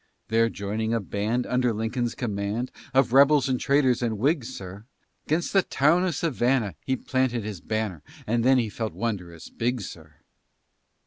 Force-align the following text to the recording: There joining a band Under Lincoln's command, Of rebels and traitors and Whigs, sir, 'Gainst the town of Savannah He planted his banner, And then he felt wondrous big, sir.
There 0.29 0.49
joining 0.49 0.95
a 0.95 0.99
band 0.99 1.45
Under 1.45 1.71
Lincoln's 1.71 2.15
command, 2.15 2.71
Of 2.91 3.13
rebels 3.13 3.47
and 3.47 3.59
traitors 3.59 4.01
and 4.01 4.17
Whigs, 4.17 4.49
sir, 4.55 4.85
'Gainst 5.27 5.53
the 5.53 5.61
town 5.61 6.03
of 6.05 6.15
Savannah 6.15 6.73
He 6.87 6.95
planted 6.95 7.43
his 7.43 7.61
banner, 7.61 8.01
And 8.25 8.43
then 8.43 8.57
he 8.57 8.67
felt 8.67 8.93
wondrous 8.93 9.51
big, 9.51 9.79
sir. 9.79 10.15